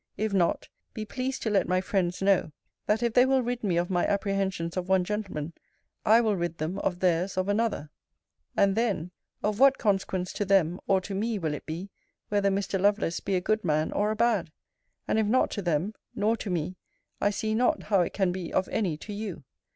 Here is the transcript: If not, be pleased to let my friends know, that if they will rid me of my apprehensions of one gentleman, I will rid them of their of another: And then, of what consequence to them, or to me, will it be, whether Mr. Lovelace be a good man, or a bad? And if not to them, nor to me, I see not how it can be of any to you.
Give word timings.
If 0.17 0.33
not, 0.33 0.67
be 0.95 1.05
pleased 1.05 1.43
to 1.43 1.51
let 1.51 1.67
my 1.67 1.79
friends 1.79 2.23
know, 2.23 2.53
that 2.87 3.03
if 3.03 3.13
they 3.13 3.23
will 3.23 3.43
rid 3.43 3.63
me 3.63 3.77
of 3.77 3.91
my 3.91 4.03
apprehensions 4.07 4.75
of 4.75 4.89
one 4.89 5.03
gentleman, 5.03 5.53
I 6.03 6.21
will 6.21 6.35
rid 6.35 6.57
them 6.57 6.79
of 6.79 7.01
their 7.01 7.27
of 7.37 7.47
another: 7.47 7.91
And 8.57 8.75
then, 8.75 9.11
of 9.43 9.59
what 9.59 9.77
consequence 9.77 10.33
to 10.33 10.43
them, 10.43 10.79
or 10.87 11.01
to 11.01 11.13
me, 11.13 11.37
will 11.37 11.53
it 11.53 11.67
be, 11.67 11.91
whether 12.29 12.49
Mr. 12.49 12.81
Lovelace 12.81 13.19
be 13.19 13.35
a 13.35 13.41
good 13.41 13.63
man, 13.63 13.91
or 13.91 14.09
a 14.09 14.15
bad? 14.15 14.51
And 15.07 15.19
if 15.19 15.27
not 15.27 15.51
to 15.51 15.61
them, 15.61 15.93
nor 16.15 16.35
to 16.35 16.49
me, 16.49 16.77
I 17.19 17.29
see 17.29 17.53
not 17.53 17.83
how 17.83 18.01
it 18.01 18.11
can 18.13 18.31
be 18.31 18.51
of 18.51 18.67
any 18.69 18.97
to 18.97 19.13
you. 19.13 19.43